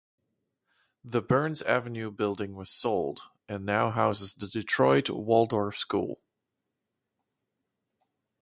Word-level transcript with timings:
The 1.03 1.21
Burns 1.21 1.61
Avenue 1.61 2.09
building 2.09 2.55
was 2.55 2.71
sold, 2.71 3.21
and 3.47 3.63
now 3.67 3.91
houses 3.91 4.33
the 4.33 4.47
Detroit 4.47 5.11
Waldorf 5.11 5.77
School. 5.77 6.19